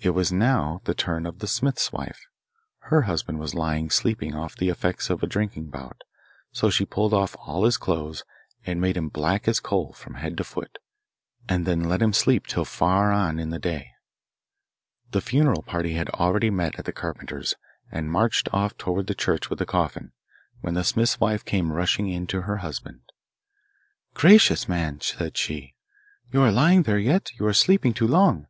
[0.00, 2.20] It was now the turn of the smith's wife.
[2.92, 6.02] Her husband was lying sleeping off the effects of a drinking bout,
[6.52, 8.22] so she pulled off all his clothes
[8.66, 10.76] and made him black as coal from head to foot,
[11.48, 13.92] and then let him sleep till far on in the day.
[15.12, 17.54] The funeral party had already met at the carpenter's,
[17.90, 20.12] and marched oft towards the church with the coffin,
[20.60, 23.00] when the smith's wife came rushing in to her husband.
[24.12, 25.74] 'Gracious, man,' said she,
[26.30, 27.30] 'you are lying there yet?
[27.40, 28.48] You are sleeping too long.